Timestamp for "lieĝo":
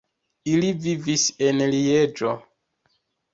1.75-2.33